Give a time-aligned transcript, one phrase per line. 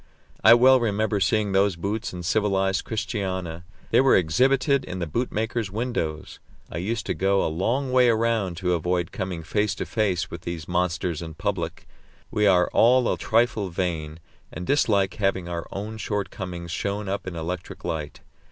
[0.43, 3.63] I well remember seeing these boots in civilized Christiania.
[3.91, 6.39] They were exhibited in the bootmaker's windows
[6.71, 10.41] I used to go a long way round to avoid coming face to face with
[10.41, 11.85] these monsters in public.
[12.31, 14.17] We are all a trifle vain,
[14.51, 18.21] and dislike having our own shortcomings shown up in electric light.